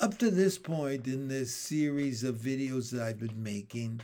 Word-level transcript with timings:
Up 0.00 0.16
to 0.18 0.30
this 0.30 0.58
point 0.58 1.08
in 1.08 1.26
this 1.26 1.52
series 1.52 2.22
of 2.22 2.36
videos 2.36 2.92
that 2.92 3.02
I've 3.02 3.18
been 3.18 3.42
making, 3.42 4.00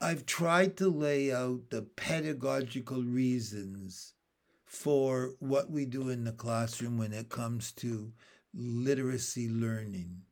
I've 0.00 0.26
tried 0.26 0.76
to 0.78 0.88
lay 0.88 1.32
out 1.32 1.70
the 1.70 1.82
pedagogical 1.82 3.04
reasons 3.04 4.14
for 4.64 5.34
what 5.38 5.70
we 5.70 5.84
do 5.84 6.08
in 6.08 6.24
the 6.24 6.32
classroom 6.32 6.98
when 6.98 7.12
it 7.12 7.28
comes 7.28 7.70
to 7.74 8.12
literacy 8.52 9.48
learning. 9.48 10.22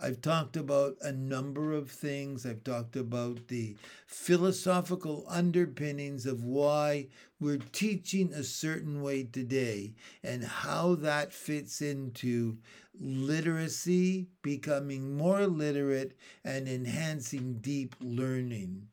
I've 0.00 0.20
talked 0.20 0.56
about 0.56 0.96
a 1.00 1.10
number 1.10 1.72
of 1.72 1.90
things. 1.90 2.46
I've 2.46 2.62
talked 2.62 2.94
about 2.94 3.48
the 3.48 3.76
philosophical 4.06 5.24
underpinnings 5.28 6.24
of 6.24 6.44
why 6.44 7.08
we're 7.40 7.58
teaching 7.72 8.32
a 8.32 8.44
certain 8.44 9.02
way 9.02 9.24
today 9.24 9.94
and 10.22 10.44
how 10.44 10.94
that 10.96 11.32
fits 11.32 11.82
into 11.82 12.58
literacy, 13.00 14.28
becoming 14.42 15.16
more 15.16 15.46
literate, 15.46 16.16
and 16.44 16.68
enhancing 16.68 17.54
deep 17.54 17.96
learning. 18.00 18.86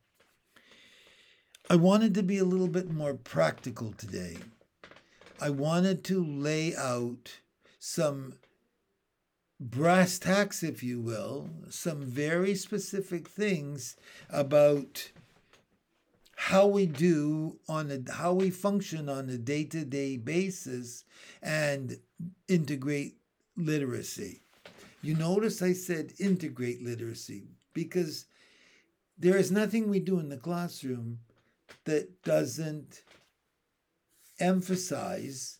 I 1.70 1.76
wanted 1.76 2.16
to 2.16 2.24
be 2.24 2.40
a 2.40 2.46
little 2.46 2.68
bit 2.68 2.90
more 2.90 3.14
practical 3.14 3.94
today. 3.94 4.38
I 5.40 5.52
wanted 5.52 6.04
to 6.06 6.24
lay 6.24 6.76
out 6.76 7.40
some 7.80 8.34
brass 9.60 10.20
tacks, 10.20 10.64
if 10.64 10.84
you 10.84 11.00
will, 11.00 11.50
some 11.70 12.04
very 12.04 12.56
specific 12.56 13.28
things 13.28 13.96
about 14.30 15.12
how 16.36 16.68
we 16.68 16.86
do 16.86 17.58
on 17.70 17.90
a 17.90 18.12
how 18.12 18.34
we 18.34 18.50
function 18.50 19.08
on 19.08 19.30
a 19.30 19.38
day-to-day 19.38 20.18
basis 20.18 21.06
and 21.42 21.98
integrate 22.48 23.16
literacy. 23.56 24.42
You 25.02 25.16
notice 25.16 25.62
I 25.62 25.74
said 25.74 26.14
integrate 26.20 26.82
literacy 26.82 27.46
because 27.74 28.26
there 29.18 29.38
is 29.38 29.52
nothing 29.52 29.90
we 29.90 30.00
do 30.00 30.20
in 30.20 30.30
the 30.30 30.38
classroom 30.38 31.20
that 31.86 32.22
doesn't 32.24 33.02
emphasize 34.40 35.60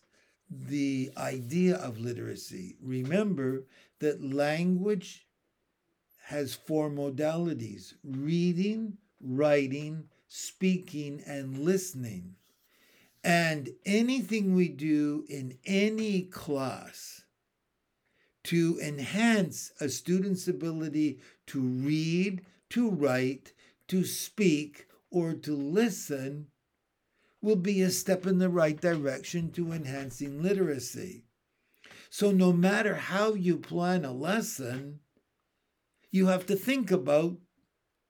the 0.50 1.10
idea 1.16 1.76
of 1.76 1.98
literacy. 1.98 2.76
Remember 2.80 3.64
that 4.00 4.22
language 4.22 5.26
has 6.24 6.54
four 6.54 6.90
modalities 6.90 7.94
reading, 8.04 8.98
writing, 9.20 10.08
speaking, 10.28 11.22
and 11.26 11.58
listening. 11.58 12.34
And 13.22 13.70
anything 13.84 14.54
we 14.54 14.68
do 14.68 15.24
in 15.28 15.58
any 15.64 16.22
class 16.22 17.22
to 18.44 18.78
enhance 18.80 19.72
a 19.80 19.88
student's 19.88 20.46
ability 20.46 21.18
to 21.46 21.60
read, 21.60 22.44
to 22.70 22.88
write, 22.88 23.52
to 23.88 24.04
speak, 24.04 24.86
or 25.10 25.34
to 25.34 25.56
listen 25.56 26.46
will 27.46 27.54
be 27.54 27.80
a 27.80 27.90
step 27.90 28.26
in 28.26 28.38
the 28.38 28.48
right 28.48 28.80
direction 28.80 29.52
to 29.52 29.70
enhancing 29.70 30.42
literacy. 30.42 31.22
So, 32.10 32.32
no 32.32 32.52
matter 32.52 32.96
how 32.96 33.34
you 33.34 33.56
plan 33.56 34.04
a 34.04 34.12
lesson, 34.12 34.98
you 36.10 36.26
have 36.26 36.44
to 36.46 36.56
think 36.56 36.90
about 36.90 37.36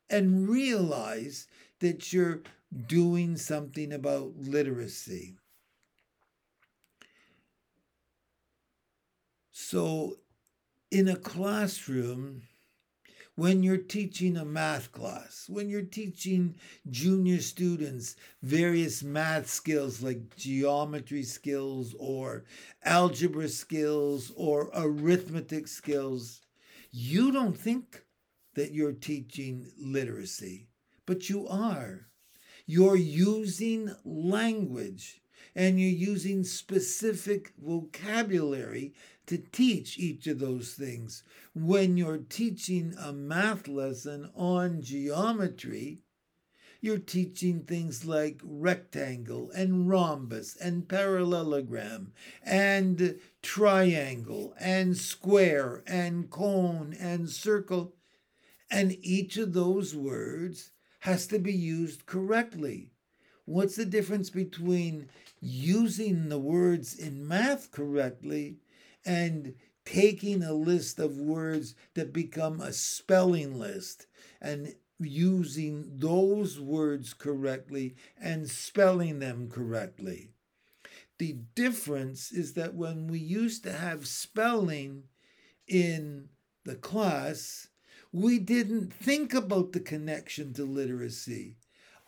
and 0.08 0.48
realize 0.48 1.48
that 1.80 2.14
you're 2.14 2.40
doing 2.86 3.36
something 3.36 3.92
about 3.92 4.32
literacy. 4.38 5.36
So, 9.52 10.16
in 10.90 11.08
a 11.08 11.16
classroom, 11.16 12.44
when 13.36 13.62
you're 13.62 13.76
teaching 13.76 14.38
a 14.38 14.44
math 14.44 14.90
class, 14.92 15.44
when 15.48 15.68
you're 15.68 15.82
teaching 15.82 16.54
junior 16.88 17.38
students 17.38 18.16
various 18.42 19.02
math 19.02 19.46
skills 19.48 20.02
like 20.02 20.34
geometry 20.36 21.22
skills 21.22 21.94
or 21.98 22.44
algebra 22.82 23.48
skills 23.48 24.32
or 24.36 24.70
arithmetic 24.74 25.68
skills, 25.68 26.40
you 26.90 27.30
don't 27.30 27.58
think 27.58 28.02
that 28.54 28.72
you're 28.72 28.92
teaching 28.92 29.70
literacy, 29.78 30.66
but 31.04 31.28
you 31.28 31.46
are. 31.46 32.08
You're 32.64 32.96
using 32.96 33.94
language 34.02 35.20
and 35.54 35.80
you're 35.80 35.90
using 35.90 36.44
specific 36.44 37.52
vocabulary 37.58 38.94
to 39.26 39.38
teach 39.38 39.98
each 39.98 40.26
of 40.26 40.38
those 40.38 40.74
things. 40.74 41.22
When 41.54 41.96
you're 41.96 42.18
teaching 42.18 42.94
a 42.98 43.12
math 43.12 43.66
lesson 43.68 44.30
on 44.34 44.82
geometry, 44.82 46.00
you're 46.80 46.98
teaching 46.98 47.62
things 47.62 48.04
like 48.04 48.40
rectangle 48.44 49.50
and 49.50 49.88
rhombus 49.88 50.56
and 50.56 50.88
parallelogram 50.88 52.12
and 52.42 53.18
triangle 53.42 54.54
and 54.60 54.96
square 54.96 55.82
and 55.86 56.30
cone 56.30 56.94
and 57.00 57.28
circle. 57.30 57.94
And 58.70 58.96
each 59.00 59.36
of 59.36 59.52
those 59.52 59.96
words 59.96 60.70
has 61.00 61.26
to 61.28 61.38
be 61.38 61.52
used 61.52 62.06
correctly. 62.06 62.90
What's 63.46 63.76
the 63.76 63.86
difference 63.86 64.28
between 64.28 65.08
using 65.40 66.28
the 66.28 66.38
words 66.38 66.94
in 66.94 67.26
math 67.26 67.70
correctly 67.70 68.56
and 69.04 69.54
taking 69.84 70.42
a 70.42 70.52
list 70.52 70.98
of 70.98 71.16
words 71.16 71.74
that 71.94 72.12
become 72.12 72.60
a 72.60 72.72
spelling 72.72 73.58
list 73.58 74.06
and 74.40 74.74
using 74.98 75.98
those 75.98 76.58
words 76.58 77.14
correctly 77.14 77.94
and 78.20 78.50
spelling 78.50 79.20
them 79.20 79.48
correctly. 79.48 80.30
The 81.18 81.36
difference 81.54 82.32
is 82.32 82.54
that 82.54 82.74
when 82.74 83.06
we 83.06 83.18
used 83.18 83.62
to 83.62 83.72
have 83.72 84.06
spelling 84.06 85.04
in 85.66 86.28
the 86.64 86.74
class, 86.74 87.68
we 88.12 88.38
didn't 88.38 88.92
think 88.92 89.32
about 89.34 89.72
the 89.72 89.80
connection 89.80 90.52
to 90.54 90.64
literacy. 90.64 91.56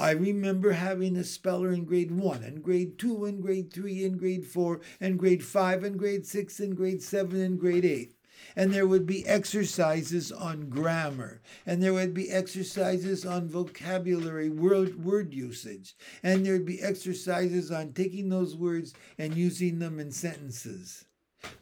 I 0.01 0.13
remember 0.13 0.73
having 0.73 1.17
a 1.17 1.25
speller 1.25 1.73
in 1.73 1.85
grade 1.85 2.13
one 2.13 2.45
and 2.45 2.63
grade 2.63 2.99
two 2.99 3.25
and 3.25 3.43
grade 3.43 3.73
three 3.73 4.05
and 4.05 4.17
grade 4.17 4.47
four 4.47 4.81
and 5.01 5.19
grade 5.19 5.45
five 5.45 5.83
and 5.83 5.99
grade 5.99 6.25
six 6.25 6.61
and 6.61 6.77
grade 6.77 7.03
seven 7.03 7.41
and 7.41 7.59
grade 7.59 7.85
eight. 7.85 8.15
And 8.55 8.73
there 8.73 8.87
would 8.87 9.07
be 9.07 9.27
exercises 9.27 10.31
on 10.31 10.69
grammar, 10.69 11.43
and 11.67 11.83
there 11.83 11.93
would 11.93 12.15
be 12.15 12.31
exercises 12.31 13.27
on 13.27 13.49
vocabulary, 13.49 14.49
word, 14.49 15.05
word 15.05 15.35
usage, 15.35 15.97
and 16.23 16.47
there 16.47 16.53
would 16.53 16.65
be 16.65 16.81
exercises 16.81 17.73
on 17.73 17.93
taking 17.93 18.29
those 18.29 18.57
words 18.57 18.95
and 19.19 19.35
using 19.35 19.81
them 19.81 19.99
in 19.99 20.13
sentences. 20.13 21.07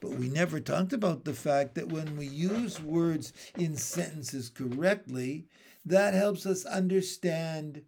But 0.01 0.13
we 0.13 0.29
never 0.29 0.61
talked 0.61 0.93
about 0.93 1.25
the 1.25 1.33
fact 1.33 1.75
that 1.77 1.89
when 1.89 2.17
we 2.19 2.27
use 2.27 2.83
words 2.83 3.33
in 3.57 3.77
sentences 3.77 4.51
correctly, 4.51 5.47
that 5.87 6.13
helps 6.13 6.45
us 6.45 6.67
understand 6.67 7.83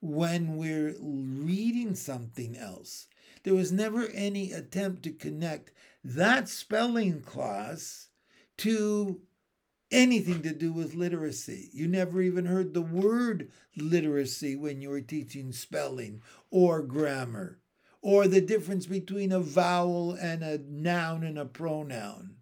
when 0.00 0.56
we're 0.56 0.94
reading 1.00 1.94
something 1.94 2.56
else. 2.56 3.06
There 3.42 3.54
was 3.54 3.72
never 3.72 4.08
any 4.08 4.52
attempt 4.52 5.02
to 5.04 5.12
connect 5.12 5.72
that 6.04 6.48
spelling 6.48 7.20
class 7.22 8.08
to 8.58 9.20
anything 9.90 10.42
to 10.42 10.52
do 10.52 10.72
with 10.72 10.94
literacy. 10.94 11.70
You 11.72 11.86
never 11.86 12.20
even 12.20 12.46
heard 12.46 12.74
the 12.74 12.82
word 12.82 13.50
literacy 13.76 14.56
when 14.56 14.80
you 14.80 14.90
were 14.90 15.00
teaching 15.00 15.52
spelling 15.52 16.22
or 16.50 16.82
grammar 16.82 17.60
or 18.02 18.28
the 18.28 18.40
difference 18.40 18.86
between 18.86 19.32
a 19.32 19.40
vowel 19.40 20.12
and 20.12 20.42
a 20.42 20.58
noun 20.58 21.24
and 21.24 21.38
a 21.38 21.44
pronoun. 21.44 22.36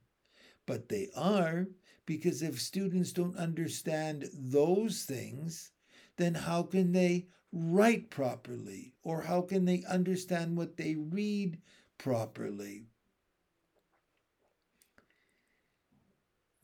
But 0.66 0.89
they 0.89 1.09
are, 1.16 1.68
because 2.07 2.42
if 2.42 2.60
students 2.60 3.12
don't 3.12 3.36
understand 3.36 4.28
those 4.34 5.04
things, 5.04 5.71
then 6.16 6.34
how 6.34 6.62
can 6.62 6.92
they 6.92 7.28
write 7.54 8.10
properly? 8.10 8.95
Or 9.04 9.22
how 9.22 9.42
can 9.42 9.65
they 9.65 9.84
understand 9.89 10.56
what 10.56 10.77
they 10.77 10.97
read 10.97 11.59
properly? 11.97 12.86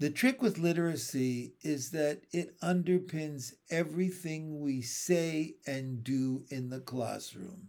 The 0.00 0.10
trick 0.10 0.40
with 0.40 0.58
literacy 0.58 1.52
is 1.60 1.90
that 1.90 2.22
it 2.32 2.58
underpins 2.60 3.52
everything 3.68 4.60
we 4.60 4.80
say 4.80 5.56
and 5.66 6.02
do 6.02 6.44
in 6.48 6.70
the 6.70 6.80
classroom. 6.80 7.68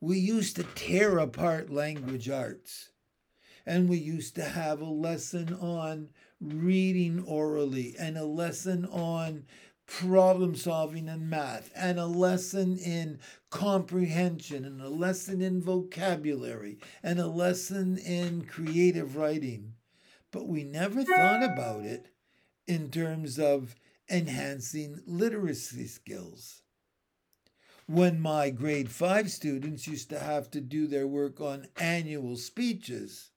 We 0.00 0.18
used 0.18 0.54
to 0.56 0.62
tear 0.62 1.18
apart 1.18 1.68
language 1.68 2.28
arts, 2.28 2.90
and 3.66 3.88
we 3.88 3.98
used 3.98 4.36
to 4.36 4.44
have 4.44 4.80
a 4.80 4.84
lesson 4.84 5.52
on 5.54 6.10
reading 6.40 7.24
orally 7.26 7.96
and 7.98 8.16
a 8.16 8.24
lesson 8.24 8.84
on 8.86 9.46
problem 9.86 10.54
solving 10.56 11.08
in 11.08 11.28
math 11.28 11.70
and 11.74 11.98
a 11.98 12.06
lesson 12.06 12.76
in 12.78 13.18
comprehension 13.50 14.64
and 14.64 14.80
a 14.80 14.88
lesson 14.88 15.40
in 15.40 15.62
vocabulary 15.62 16.78
and 17.02 17.18
a 17.20 17.26
lesson 17.26 17.96
in 17.98 18.44
creative 18.44 19.16
writing. 19.16 19.74
but 20.32 20.48
we 20.48 20.64
never 20.64 21.02
thought 21.04 21.42
about 21.42 21.84
it 21.84 22.08
in 22.66 22.90
terms 22.90 23.38
of 23.38 23.74
enhancing 24.10 25.00
literacy 25.06 25.86
skills. 25.86 26.62
When 27.86 28.20
my 28.20 28.50
grade 28.50 28.90
five 28.90 29.30
students 29.30 29.86
used 29.86 30.10
to 30.10 30.18
have 30.18 30.50
to 30.50 30.60
do 30.60 30.86
their 30.88 31.06
work 31.06 31.40
on 31.40 31.68
annual 31.76 32.36
speeches, 32.36 33.30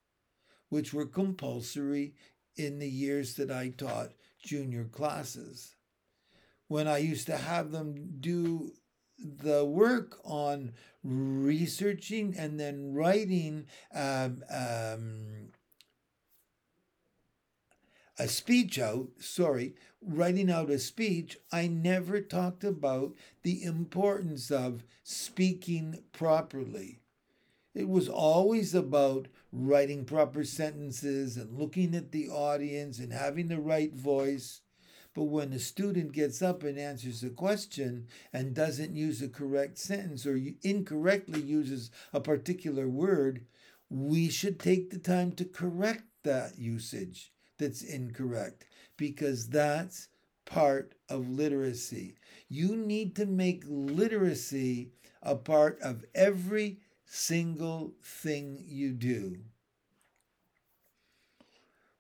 which 0.69 0.93
were 0.93 1.05
compulsory 1.05 2.15
in 2.55 2.79
the 2.79 2.89
years 2.89 3.35
that 3.35 3.51
I 3.51 3.69
taught 3.69 4.13
junior 4.43 4.85
classes. 4.85 5.75
When 6.69 6.88
I 6.88 7.00
used 7.00 7.25
to 7.25 7.36
have 7.36 7.71
them 7.71 8.18
do 8.19 8.71
the 9.18 9.66
work 9.66 10.19
on 10.24 10.71
researching 11.04 12.36
and 12.38 12.60
then 12.60 12.94
writing 12.94 13.66
um, 13.94 14.44
um, 14.50 15.50
a 18.19 18.27
speech 18.27 18.77
out, 18.77 19.07
sorry, 19.19 19.74
writing 20.01 20.51
out 20.51 20.69
a 20.69 20.77
speech, 20.77 21.38
I 21.51 21.68
never 21.68 22.21
talked 22.21 22.63
about 22.63 23.16
the 23.42 23.63
importance 23.63 24.51
of 24.51 24.83
speaking 25.04 26.04
properly. 26.12 27.00
It 27.74 27.88
was 27.88 28.07
always 28.10 28.75
about 28.75 29.27
writing 29.51 30.06
proper 30.06 30.44
sentences 30.44 31.36
and 31.36 31.57
looking 31.57 31.95
at 31.95 32.12
the 32.12 32.30
audience 32.30 33.00
and 33.00 33.12
having 33.12 33.48
the 33.48 33.60
right 33.60 33.94
voice. 33.94 34.62
But 35.13 35.23
when 35.25 35.53
a 35.53 35.59
student 35.59 36.11
gets 36.11 36.41
up 36.41 36.63
and 36.63 36.77
answers 36.77 37.23
a 37.23 37.29
question 37.29 38.07
and 38.31 38.53
doesn't 38.53 38.95
use 38.95 39.21
a 39.21 39.27
correct 39.27 39.77
sentence 39.77 40.25
or 40.25 40.39
incorrectly 40.61 41.41
uses 41.41 41.89
a 42.13 42.21
particular 42.21 42.88
word, 42.88 43.45
we 43.89 44.29
should 44.29 44.59
take 44.59 44.91
the 44.91 45.00
time 45.00 45.31
to 45.33 45.45
correct 45.45 46.03
that 46.23 46.59
usage 46.59 47.31
that's 47.57 47.81
incorrect 47.81 48.65
because 48.97 49.50
that's 49.50 50.09
part 50.45 50.94
of 51.09 51.29
literacy. 51.29 52.15
You 52.47 52.75
need 52.75 53.15
to 53.15 53.25
make 53.25 53.63
literacy 53.67 54.91
a 55.21 55.35
part 55.35 55.79
of 55.81 56.06
every 56.13 56.79
single 57.06 57.94
thing 58.03 58.63
you 58.65 58.91
do. 58.94 59.38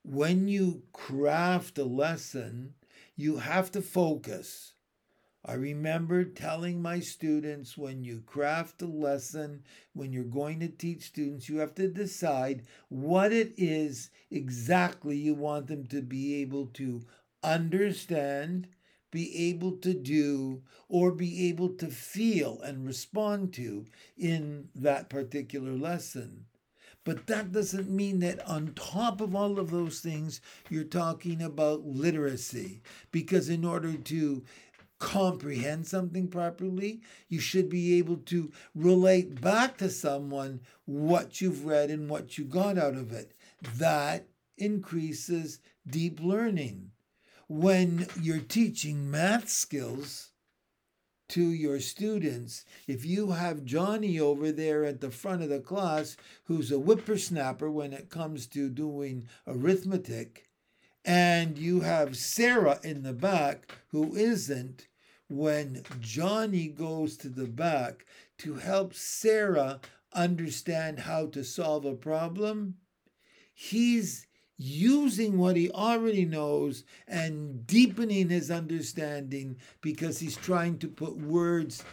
When 0.03 0.47
you 0.47 0.83
craft 0.93 1.77
a 1.77 1.83
lesson, 1.83 2.73
you 3.19 3.37
have 3.37 3.69
to 3.69 3.81
focus. 3.81 4.71
I 5.43 5.53
remember 5.53 6.23
telling 6.23 6.81
my 6.81 7.01
students 7.01 7.77
when 7.77 8.01
you 8.01 8.21
craft 8.25 8.81
a 8.81 8.85
lesson, 8.85 9.63
when 9.93 10.13
you're 10.13 10.23
going 10.23 10.61
to 10.61 10.69
teach 10.69 11.03
students, 11.03 11.49
you 11.49 11.57
have 11.57 11.75
to 11.75 11.89
decide 11.89 12.63
what 12.87 13.33
it 13.33 13.53
is 13.57 14.09
exactly 14.31 15.17
you 15.17 15.33
want 15.33 15.67
them 15.67 15.85
to 15.87 16.01
be 16.01 16.41
able 16.41 16.67
to 16.67 17.05
understand, 17.43 18.69
be 19.11 19.49
able 19.49 19.73
to 19.77 19.93
do, 19.93 20.61
or 20.87 21.11
be 21.11 21.49
able 21.49 21.69
to 21.75 21.87
feel 21.87 22.61
and 22.61 22.85
respond 22.85 23.51
to 23.55 23.85
in 24.17 24.69
that 24.75 25.09
particular 25.09 25.73
lesson. 25.73 26.45
But 27.09 27.25
that 27.25 27.51
doesn't 27.51 27.89
mean 27.89 28.19
that 28.19 28.47
on 28.47 28.73
top 28.75 29.19
of 29.19 29.33
all 29.33 29.57
of 29.57 29.71
those 29.71 29.99
things, 29.99 30.41
you're 30.69 30.83
talking 30.83 31.41
about 31.41 31.83
literacy. 31.83 32.83
Because 33.11 33.49
in 33.49 33.65
order 33.65 33.93
to 33.93 34.43
comprehend 34.99 35.87
something 35.87 36.27
properly, 36.27 37.01
you 37.27 37.39
should 37.39 37.67
be 37.67 37.97
able 37.97 38.17
to 38.17 38.51
relate 38.75 39.41
back 39.41 39.77
to 39.77 39.89
someone 39.89 40.59
what 40.85 41.41
you've 41.41 41.65
read 41.65 41.89
and 41.89 42.11
what 42.11 42.37
you 42.37 42.45
got 42.45 42.77
out 42.77 42.93
of 42.93 43.11
it. 43.11 43.33
That 43.77 44.27
increases 44.59 45.61
deep 45.87 46.19
learning. 46.21 46.91
When 47.47 48.05
you're 48.21 48.37
teaching 48.37 49.09
math 49.09 49.49
skills 49.49 50.29
to 51.29 51.49
your 51.49 51.79
students, 51.79 52.65
if 52.87 53.05
you 53.05 53.31
have 53.31 53.65
Johnny 53.65 54.19
over 54.19 54.51
there 54.51 54.83
at 54.83 55.01
the 55.01 55.11
front 55.11 55.41
of 55.41 55.49
the 55.49 55.59
class 55.59 56.17
who's 56.45 56.71
a 56.71 56.79
whippersnapper 56.79 57.69
when 57.69 57.93
it 57.93 58.09
comes 58.09 58.47
to 58.47 58.69
doing 58.69 59.27
arithmetic, 59.47 60.49
and 61.05 61.57
you 61.57 61.81
have 61.81 62.17
Sarah 62.17 62.79
in 62.83 63.03
the 63.03 63.13
back 63.13 63.71
who 63.91 64.15
isn't, 64.15 64.87
when 65.29 65.83
Johnny 65.99 66.67
goes 66.67 67.15
to 67.17 67.29
the 67.29 67.47
back 67.47 68.05
to 68.39 68.55
help 68.55 68.93
Sarah 68.93 69.79
understand 70.13 70.99
how 70.99 71.27
to 71.27 71.43
solve 71.43 71.85
a 71.85 71.93
problem, 71.93 72.75
he's 73.53 74.25
using 74.59 75.37
what 75.37 75.55
he 75.55 75.71
already 75.71 76.25
knows 76.25 76.83
and 77.07 77.65
deepening 77.65 78.29
his 78.29 78.51
understanding 78.51 79.57
because 79.81 80.19
he's 80.19 80.35
trying 80.35 80.77
to 80.77 80.87
put 80.87 81.17
words 81.17 81.83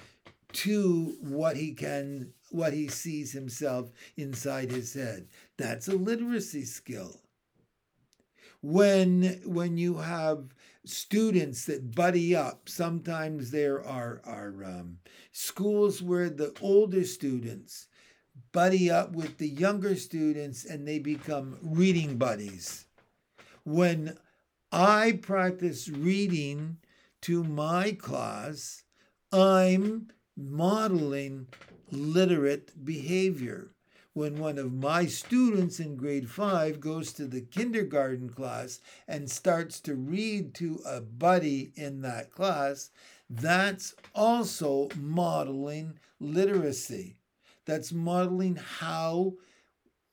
to 0.53 1.17
what 1.21 1.57
he 1.57 1.73
can 1.73 2.33
what 2.51 2.73
he 2.73 2.89
sees 2.89 3.33
himself 3.33 3.91
inside 4.17 4.71
his 4.71 4.95
head 4.95 5.27
that's 5.57 5.89
a 5.89 5.95
literacy 5.95 6.65
skill 6.65 7.21
when 8.63 9.41
when 9.45 9.79
you 9.79 9.99
have 9.99 10.49
students 10.87 11.67
that 11.67 11.95
buddy 11.95 12.35
up. 12.35 12.69
Sometimes 12.69 13.51
there 13.51 13.85
are, 13.85 14.21
are 14.25 14.65
um, 14.65 14.99
schools 15.33 16.01
where 16.01 16.31
the 16.31 16.55
older 16.63 17.05
students 17.05 17.89
buddy 18.57 18.91
up 18.91 19.13
with 19.13 19.37
the 19.37 19.51
younger 19.51 19.95
students 19.95 20.65
and 20.65 20.89
they 20.89 20.99
become 20.99 21.59
reading 21.61 22.17
buddies. 22.17 22.87
When 23.65 24.17
I 24.73 25.19
practice 25.21 25.91
reading 25.91 26.79
to 27.21 27.45
my 27.45 27.93
class, 27.93 28.83
I'm 29.31 30.09
modeling 30.39 31.49
literate 31.91 32.83
behavior 32.83 33.73
when 34.15 34.39
one 34.39 34.57
of 34.57 34.73
my 34.73 35.05
students 35.05 35.79
in 35.79 35.95
grade 35.95 36.31
five 36.31 36.81
goes 36.81 37.13
to 37.13 37.27
the 37.27 37.43
kindergarten 37.43 38.31
class 38.31 38.81
and 39.07 39.31
starts 39.31 39.81
to 39.81 39.95
read 39.95 40.55
to 40.55 40.81
a 40.87 41.03
buddy 41.03 41.73
in 41.75 42.01
that 42.01 42.33
class, 42.33 42.89
that's 43.29 43.95
also 44.15 44.89
modeling 44.97 45.99
literacy. 46.19 47.19
That's 47.67 47.93
modeling 47.93 48.57
how 48.57 49.35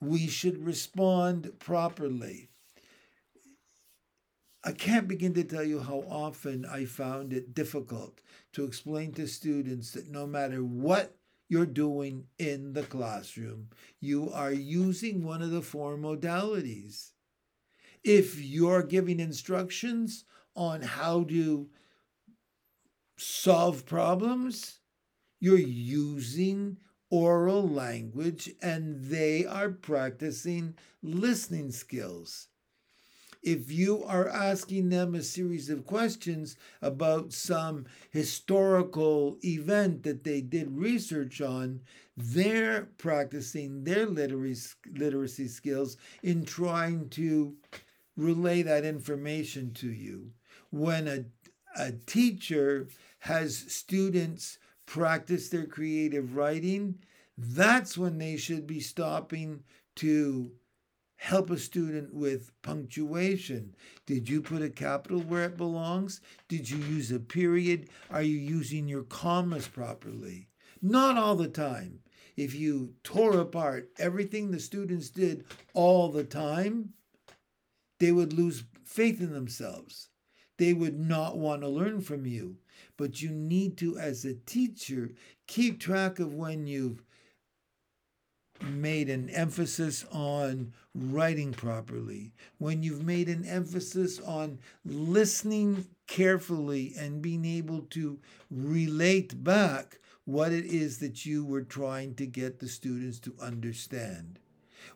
we 0.01 0.27
should 0.27 0.65
respond 0.65 1.53
properly. 1.59 2.49
I 4.65 4.71
can't 4.71 5.07
begin 5.07 5.33
to 5.35 5.43
tell 5.43 5.63
you 5.63 5.79
how 5.79 6.05
often 6.09 6.65
I 6.65 6.85
found 6.85 7.33
it 7.33 7.53
difficult 7.53 8.21
to 8.53 8.63
explain 8.63 9.13
to 9.13 9.27
students 9.27 9.91
that 9.91 10.09
no 10.09 10.25
matter 10.25 10.63
what 10.63 11.15
you're 11.53 11.65
doing 11.65 12.25
in 12.39 12.73
the 12.73 12.81
classroom. 12.81 13.69
You 13.99 14.31
are 14.31 14.51
using 14.51 15.23
one 15.23 15.41
of 15.41 15.51
the 15.51 15.61
four 15.61 15.97
modalities. 15.97 17.11
If 18.03 18.43
you're 18.43 18.81
giving 18.81 19.19
instructions 19.19 20.25
on 20.55 20.81
how 20.81 21.25
to 21.25 21.69
solve 23.17 23.85
problems, 23.85 24.79
you're 25.39 25.57
using 25.57 26.77
oral 27.13 27.67
language 27.67 28.49
and 28.61 29.05
they 29.05 29.45
are 29.45 29.69
practicing 29.69 30.73
listening 31.03 31.71
skills 31.71 32.47
if 33.43 33.69
you 33.69 34.03
are 34.05 34.29
asking 34.29 34.89
them 34.89 35.13
a 35.13 35.21
series 35.21 35.69
of 35.69 35.85
questions 35.85 36.55
about 36.81 37.33
some 37.33 37.85
historical 38.09 39.37
event 39.43 40.03
that 40.03 40.23
they 40.23 40.39
did 40.39 40.77
research 40.77 41.41
on, 41.41 41.81
they're 42.15 42.87
practicing 42.97 43.83
their 43.83 44.05
literacy, 44.05 44.75
literacy 44.95 45.47
skills 45.49 45.97
in 46.23 46.45
trying 46.45 47.09
to 47.09 47.53
relay 48.15 48.61
that 48.61 48.85
information 48.85 49.73
to 49.73 49.91
you. 49.91 50.31
When 50.69 51.07
a, 51.07 51.25
a 51.75 51.91
teacher 51.91 52.87
has 53.19 53.57
students 53.57 54.57
practice 54.85 55.49
their 55.49 55.65
creative 55.65 56.35
writing, 56.35 56.99
that's 57.37 57.97
when 57.97 58.17
they 58.17 58.37
should 58.37 58.67
be 58.67 58.79
stopping 58.79 59.63
to 59.95 60.51
help 61.15 61.49
a 61.49 61.57
student 61.57 62.13
with 62.13 62.51
punctuation. 62.61 63.75
Did 64.05 64.27
you 64.27 64.41
put 64.41 64.61
a 64.61 64.69
capital 64.69 65.21
where 65.21 65.45
it 65.45 65.57
belongs? 65.57 66.19
Did 66.49 66.69
you 66.69 66.77
use 66.77 67.11
a 67.11 67.19
period? 67.19 67.89
Are 68.11 68.21
you 68.21 68.37
using 68.37 68.87
your 68.87 69.03
commas 69.03 69.67
properly? 69.67 70.49
Not 70.81 71.17
all 71.17 71.35
the 71.35 71.47
time. 71.47 71.99
If 72.35 72.55
you 72.55 72.95
tore 73.03 73.39
apart 73.39 73.89
everything 73.97 74.51
the 74.51 74.59
students 74.59 75.09
did 75.09 75.45
all 75.73 76.09
the 76.09 76.23
time, 76.23 76.89
they 77.99 78.11
would 78.11 78.33
lose 78.33 78.65
faith 78.83 79.21
in 79.21 79.31
themselves. 79.31 80.09
They 80.57 80.73
would 80.73 80.99
not 80.99 81.37
want 81.37 81.61
to 81.61 81.69
learn 81.69 82.01
from 82.01 82.25
you. 82.25 82.57
But 82.97 83.21
you 83.21 83.29
need 83.29 83.77
to, 83.77 83.97
as 83.97 84.25
a 84.25 84.35
teacher, 84.35 85.11
keep 85.47 85.79
track 85.79 86.19
of 86.19 86.33
when 86.33 86.67
you've 86.67 87.03
made 88.61 89.09
an 89.09 89.29
emphasis 89.29 90.05
on 90.11 90.73
writing 90.95 91.51
properly, 91.51 92.33
when 92.57 92.83
you've 92.83 93.03
made 93.03 93.27
an 93.27 93.45
emphasis 93.45 94.19
on 94.19 94.59
listening 94.85 95.85
carefully 96.07 96.93
and 96.97 97.21
being 97.21 97.45
able 97.45 97.81
to 97.81 98.19
relate 98.49 99.43
back 99.43 99.99
what 100.25 100.53
it 100.53 100.65
is 100.65 100.99
that 100.99 101.25
you 101.25 101.43
were 101.43 101.63
trying 101.63 102.15
to 102.15 102.25
get 102.25 102.59
the 102.59 102.67
students 102.67 103.19
to 103.19 103.35
understand. 103.41 104.39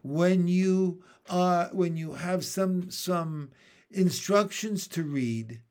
When 0.02 0.48
you 0.48 1.04
are 1.30 1.70
when 1.74 1.98
you 1.98 2.14
have 2.14 2.46
some 2.46 2.92
some 2.92 3.52
instructions 3.92 4.88
to 4.90 5.04
read, 5.04 5.62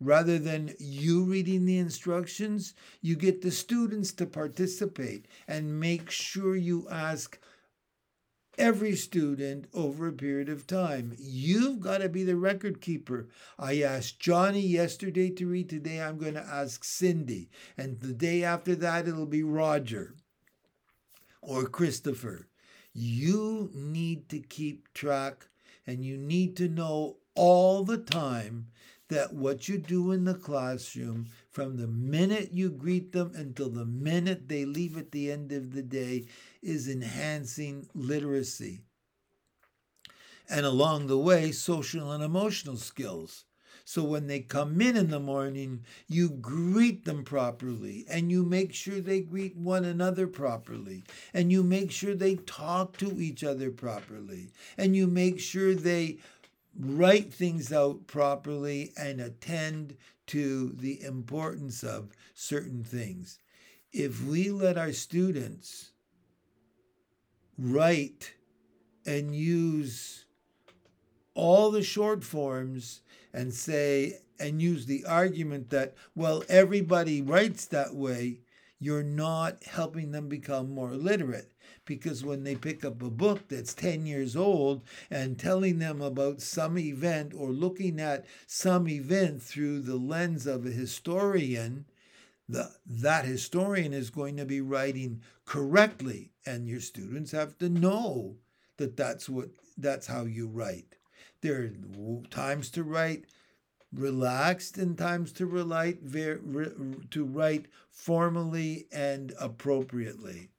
rather 0.00 0.38
than 0.38 0.74
you 0.78 1.24
reading 1.24 1.64
the 1.64 1.78
instructions, 1.78 2.74
you 3.00 3.16
get 3.16 3.42
the 3.42 3.50
students 3.50 4.12
to 4.12 4.26
participate 4.26 5.26
and 5.46 5.80
make 5.80 6.10
sure 6.10 6.56
you 6.56 6.86
ask 6.90 7.38
every 8.58 8.94
student 8.94 9.66
over 9.74 10.08
a 10.08 10.12
period 10.12 10.48
of 10.48 10.66
time. 10.66 11.16
You've 11.18 11.80
got 11.80 11.98
to 11.98 12.08
be 12.08 12.24
the 12.24 12.36
record 12.36 12.80
keeper. 12.80 13.28
I 13.58 13.82
asked 13.82 14.20
Johnny 14.20 14.60
yesterday 14.60 15.30
to 15.30 15.46
read. 15.46 15.68
Today 15.68 16.00
I'm 16.00 16.18
going 16.18 16.34
to 16.34 16.46
ask 16.46 16.84
Cindy. 16.84 17.50
And 17.76 18.00
the 18.00 18.12
day 18.12 18.44
after 18.44 18.74
that, 18.76 19.08
it'll 19.08 19.26
be 19.26 19.42
Roger 19.42 20.14
or 21.40 21.66
Christopher. 21.66 22.48
You 22.92 23.70
need 23.74 24.28
to 24.28 24.38
keep 24.38 24.92
track 24.94 25.48
and 25.86 26.04
you 26.04 26.16
need 26.16 26.56
to 26.56 26.68
know 26.68 27.16
all 27.34 27.84
the 27.84 27.98
time 27.98 28.68
that 29.08 29.34
what 29.34 29.68
you 29.68 29.78
do 29.78 30.12
in 30.12 30.24
the 30.24 30.34
classroom, 30.34 31.26
from 31.50 31.76
the 31.76 31.86
minute 31.86 32.50
you 32.52 32.70
greet 32.70 33.12
them 33.12 33.32
until 33.34 33.68
the 33.68 33.84
minute 33.84 34.48
they 34.48 34.64
leave 34.64 34.96
at 34.96 35.12
the 35.12 35.30
end 35.30 35.52
of 35.52 35.72
the 35.72 35.82
day, 35.82 36.26
is 36.62 36.88
enhancing 36.88 37.88
literacy. 37.94 38.80
And 40.48 40.66
along 40.66 41.06
the 41.06 41.18
way, 41.18 41.52
social 41.52 42.12
and 42.12 42.22
emotional 42.22 42.76
skills. 42.76 43.44
So 43.86 44.02
when 44.02 44.28
they 44.28 44.40
come 44.40 44.80
in 44.80 44.96
in 44.96 45.10
the 45.10 45.20
morning, 45.20 45.84
you 46.08 46.30
greet 46.30 47.04
them 47.04 47.22
properly 47.22 48.06
and 48.08 48.30
you 48.30 48.42
make 48.42 48.72
sure 48.72 48.98
they 49.00 49.20
greet 49.20 49.56
one 49.56 49.84
another 49.84 50.26
properly 50.26 51.04
and 51.34 51.52
you 51.52 51.62
make 51.62 51.90
sure 51.90 52.14
they 52.14 52.36
talk 52.36 52.96
to 52.98 53.20
each 53.20 53.44
other 53.44 53.70
properly 53.70 54.52
and 54.78 54.96
you 54.96 55.06
make 55.06 55.38
sure 55.38 55.74
they 55.74 56.18
write 56.78 57.32
things 57.32 57.72
out 57.72 58.06
properly 58.06 58.92
and 58.96 59.20
attend 59.20 59.96
to 60.26 60.70
the 60.70 61.02
importance 61.02 61.82
of 61.82 62.10
certain 62.34 62.82
things. 62.84 63.38
If 63.92 64.24
we 64.24 64.50
let 64.50 64.76
our 64.76 64.92
students 64.92 65.92
write 67.58 68.34
and 69.06 69.34
use 69.34 70.24
all 71.34 71.70
the 71.70 71.82
short 71.82 72.24
forms 72.24 73.02
and 73.32 73.52
say, 73.52 74.18
and 74.40 74.60
use 74.60 74.86
the 74.86 75.04
argument 75.04 75.70
that, 75.70 75.94
well, 76.16 76.42
everybody 76.48 77.22
writes 77.22 77.66
that 77.66 77.94
way, 77.94 78.40
you're 78.80 79.04
not 79.04 79.62
helping 79.64 80.10
them 80.10 80.28
become 80.28 80.74
more 80.74 80.90
literate 80.90 81.53
because 81.84 82.24
when 82.24 82.44
they 82.44 82.54
pick 82.54 82.84
up 82.84 83.02
a 83.02 83.10
book 83.10 83.48
that's 83.48 83.74
10 83.74 84.06
years 84.06 84.36
old 84.36 84.82
and 85.10 85.38
telling 85.38 85.78
them 85.78 86.00
about 86.00 86.40
some 86.40 86.78
event 86.78 87.32
or 87.34 87.50
looking 87.50 88.00
at 88.00 88.24
some 88.46 88.88
event 88.88 89.42
through 89.42 89.80
the 89.80 89.96
lens 89.96 90.46
of 90.46 90.66
a 90.66 90.70
historian, 90.70 91.84
the, 92.48 92.70
that 92.86 93.24
historian 93.24 93.92
is 93.92 94.10
going 94.10 94.36
to 94.36 94.44
be 94.44 94.60
writing 94.60 95.22
correctly. 95.44 96.30
And 96.46 96.68
your 96.68 96.80
students 96.80 97.32
have 97.32 97.56
to 97.58 97.68
know 97.68 98.36
that 98.76 98.96
that's 98.96 99.28
what 99.28 99.48
that's 99.76 100.06
how 100.06 100.24
you 100.24 100.46
write. 100.46 100.96
There 101.40 101.62
are 101.62 102.22
times 102.30 102.70
to 102.70 102.84
write 102.84 103.24
relaxed 103.92 104.78
and 104.78 104.98
times 104.98 105.32
to 105.32 105.46
write 105.46 105.98
to 107.10 107.24
write 107.24 107.66
formally 107.90 108.86
and 108.92 109.32
appropriately 109.38 110.50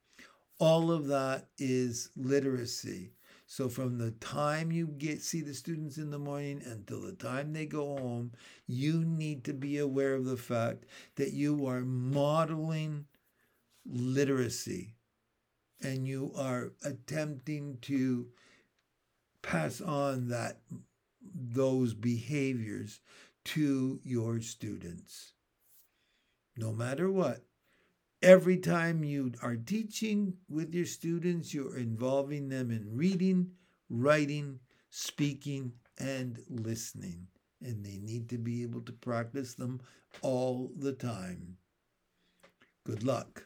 all 0.60 0.92
of 0.92 1.08
that 1.08 1.48
is 1.58 2.10
literacy. 2.16 3.12
So 3.48 3.70
from 3.70 3.98
the 3.98 4.12
time 4.12 4.72
you 4.72 4.88
get 4.88 5.22
see 5.22 5.42
the 5.42 5.54
students 5.54 5.98
in 5.98 6.10
the 6.10 6.20
morning 6.20 6.62
until 6.66 7.02
the 7.02 7.14
time 7.14 7.54
they 7.54 7.66
go 7.66 7.98
home, 7.98 8.32
you 8.68 9.06
need 9.06 9.44
to 9.46 9.54
be 9.54 9.78
aware 9.78 10.16
of 10.16 10.26
the 10.26 10.38
fact 10.38 10.86
that 11.16 11.34
you 11.34 11.68
are 11.68 11.82
modeling 11.82 13.06
literacy 13.86 14.96
and 15.82 16.08
you 16.08 16.32
are 16.36 16.74
attempting 16.84 17.78
to 17.82 18.28
pass 19.42 19.80
on 19.80 20.30
that 20.30 20.60
those 21.34 21.94
behaviors 21.94 23.00
to 23.44 24.00
your 24.04 24.42
students. 24.42 25.34
No 26.58 26.72
matter 26.72 27.12
what, 27.12 27.44
Every 28.26 28.58
time 28.58 29.04
you 29.04 29.34
are 29.44 29.56
teaching 29.56 30.34
with 30.50 30.74
your 30.74 30.88
students, 30.88 31.54
you're 31.54 31.78
involving 31.78 32.50
them 32.50 32.72
in 32.72 32.98
reading, 32.98 33.52
writing, 33.88 34.62
speaking, 34.90 35.74
and 36.00 36.40
listening. 36.50 37.28
And 37.62 37.86
they 37.86 38.00
need 38.00 38.28
to 38.30 38.40
be 38.40 38.64
able 38.64 38.82
to 38.82 38.92
practice 38.94 39.54
them 39.54 39.80
all 40.24 40.72
the 40.76 40.94
time. 40.94 41.58
Good 42.84 43.04
luck. 43.04 43.46